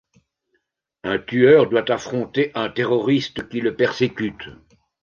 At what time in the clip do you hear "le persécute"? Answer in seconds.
3.61-4.49